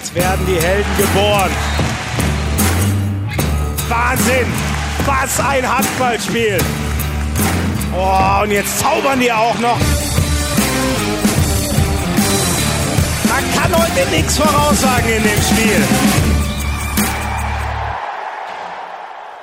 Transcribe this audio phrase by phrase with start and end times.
[0.00, 1.50] Jetzt werden die Helden geboren.
[3.88, 4.46] Wahnsinn!
[5.04, 6.58] Was ein Handballspiel!
[7.96, 9.78] Oh, und jetzt zaubern die auch noch.
[13.28, 16.27] Man kann heute nichts voraussagen in dem Spiel.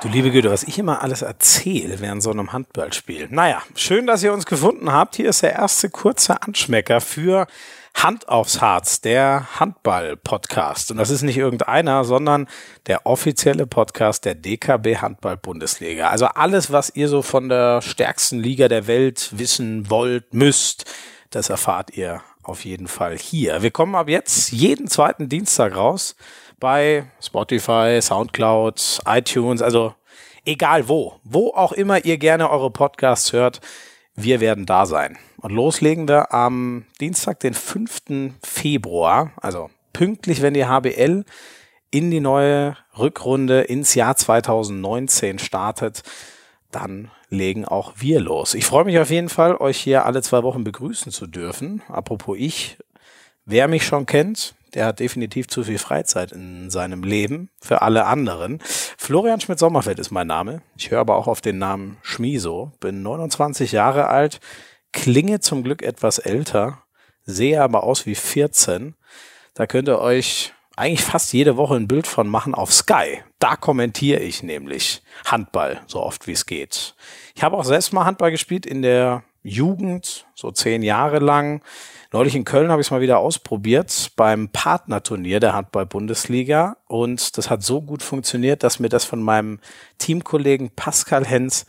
[0.06, 3.26] Du liebe Güte, was ich immer alles erzähle während so einem Handballspiel.
[3.28, 5.16] Naja, schön, dass ihr uns gefunden habt.
[5.16, 7.48] Hier ist der erste kurze Anschmecker für
[7.92, 10.92] Hand aufs Harz, der Handball-Podcast.
[10.92, 12.46] Und das ist nicht irgendeiner, sondern
[12.86, 16.08] der offizielle Podcast der DKB Handball-Bundesliga.
[16.08, 20.84] Also alles, was ihr so von der stärksten Liga der Welt wissen wollt, müsst,
[21.30, 23.62] das erfahrt ihr auf jeden Fall hier.
[23.62, 26.16] Wir kommen ab jetzt jeden zweiten Dienstag raus
[26.58, 29.94] bei Spotify, Soundcloud, iTunes, also
[30.44, 33.60] egal wo, wo auch immer ihr gerne eure Podcasts hört,
[34.14, 35.18] wir werden da sein.
[35.38, 38.32] Und loslegen wir am Dienstag, den 5.
[38.42, 41.24] Februar, also pünktlich, wenn die HBL
[41.90, 46.02] in die neue Rückrunde ins Jahr 2019 startet,
[46.70, 48.54] dann legen auch wir los.
[48.54, 51.82] Ich freue mich auf jeden Fall, euch hier alle zwei Wochen begrüßen zu dürfen.
[51.88, 52.78] Apropos ich,
[53.44, 58.04] wer mich schon kennt, der hat definitiv zu viel Freizeit in seinem Leben für alle
[58.06, 58.58] anderen.
[58.98, 60.60] Florian Schmidt-Sommerfeld ist mein Name.
[60.76, 64.40] Ich höre aber auch auf den Namen Schmiso, bin 29 Jahre alt,
[64.92, 66.82] klinge zum Glück etwas älter,
[67.24, 68.94] sehe aber aus wie 14.
[69.54, 73.22] Da könnt ihr euch eigentlich fast jede Woche ein Bild von machen auf Sky.
[73.38, 76.94] Da kommentiere ich nämlich Handball, so oft wie es geht.
[77.34, 81.62] Ich habe auch selbst mal Handball gespielt in der Jugend, so zehn Jahre lang.
[82.12, 87.48] Neulich in Köln habe ich es mal wieder ausprobiert beim Partnerturnier der Handball-Bundesliga und das
[87.48, 89.60] hat so gut funktioniert, dass mir das von meinem
[89.98, 91.66] Teamkollegen Pascal Hens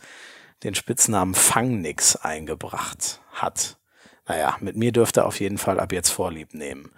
[0.64, 3.76] den Spitznamen Fangnix eingebracht hat.
[4.26, 6.90] Naja, mit mir dürfte er auf jeden Fall ab jetzt Vorlieb nehmen.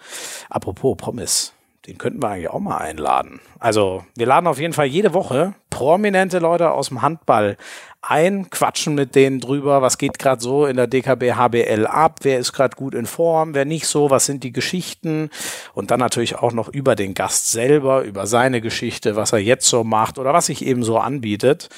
[0.48, 1.52] Apropos Promis,
[1.86, 3.41] den könnten wir eigentlich auch mal einladen.
[3.59, 7.57] Also, wir laden auf jeden Fall jede Woche prominente Leute aus dem Handball
[8.02, 12.39] ein, quatschen mit denen drüber, was geht gerade so in der DKB HBL ab, wer
[12.39, 15.30] ist gerade gut in Form, wer nicht so, was sind die Geschichten?
[15.74, 19.67] Und dann natürlich auch noch über den Gast selber, über seine Geschichte, was er jetzt
[19.67, 21.68] so macht oder was sich eben so anbietet.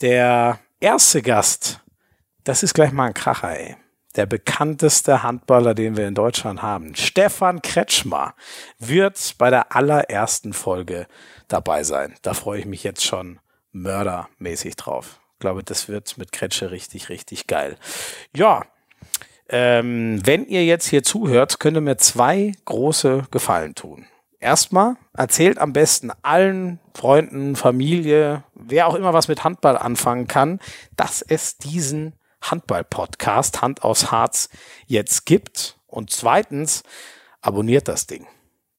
[0.00, 1.80] Der erste Gast,
[2.44, 3.76] das ist gleich mal ein Kracher, ey
[4.16, 8.34] der bekannteste Handballer, den wir in Deutschland haben, Stefan Kretschmer,
[8.78, 11.06] wird bei der allerersten Folge
[11.46, 12.14] dabei sein.
[12.22, 13.38] Da freue ich mich jetzt schon
[13.72, 15.20] mördermäßig drauf.
[15.34, 17.76] Ich glaube, das wird mit Kretsche richtig, richtig geil.
[18.34, 18.64] Ja,
[19.48, 24.06] ähm, wenn ihr jetzt hier zuhört, könnt ihr mir zwei große Gefallen tun.
[24.40, 30.60] Erstmal erzählt am besten allen Freunden, Familie, wer auch immer was mit Handball anfangen kann,
[30.96, 34.48] dass es diesen Handball-Podcast Hand aus Harz
[34.86, 35.78] jetzt gibt.
[35.86, 36.82] Und zweitens,
[37.40, 38.26] abonniert das Ding.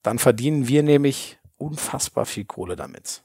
[0.04, 3.24] Dann verdienen wir nämlich unfassbar viel Kohle damit.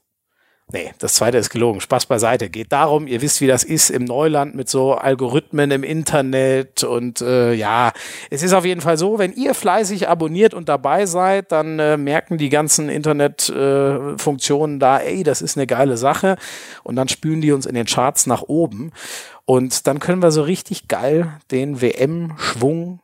[0.73, 1.81] Nee, das zweite ist gelogen.
[1.81, 2.49] Spaß beiseite.
[2.49, 7.21] Geht darum, ihr wisst, wie das ist im Neuland mit so Algorithmen im Internet und
[7.21, 7.93] äh, ja,
[8.31, 11.99] es ist auf jeden Fall so, wenn ihr fleißig abonniert und dabei seid, dann äh,
[11.99, 16.37] merken die ganzen Internetfunktionen äh, da, ey, das ist eine geile Sache
[16.83, 18.91] und dann spülen die uns in den Charts nach oben
[19.45, 23.01] und dann können wir so richtig geil den WM-Schwung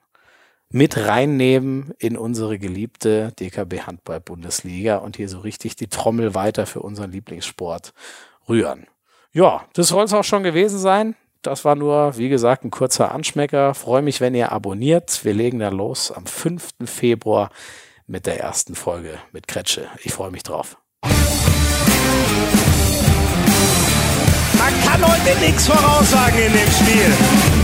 [0.73, 6.67] mit reinnehmen in unsere geliebte DKB Handball Bundesliga und hier so richtig die Trommel weiter
[6.67, 7.93] für unseren Lieblingssport
[8.49, 8.87] rühren.
[9.33, 11.17] Ja, das soll es auch schon gewesen sein.
[11.43, 13.75] Das war nur, wie gesagt, ein kurzer Anschmecker.
[13.75, 15.25] Freue mich, wenn ihr abonniert.
[15.25, 16.71] Wir legen da los am 5.
[16.85, 17.51] Februar
[18.07, 19.89] mit der ersten Folge mit Kretsche.
[20.03, 20.77] Ich freue mich drauf.
[24.59, 27.60] Man kann heute nichts voraussagen in dem Spiel.